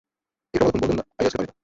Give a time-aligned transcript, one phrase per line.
[0.53, 1.57] ইকরামা তখন বললেন, আইয়াসকে পানি দাও।